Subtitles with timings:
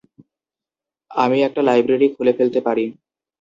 [1.11, 2.85] আমি একটা লাইব্রেরি খুলে ফেলতে পারি।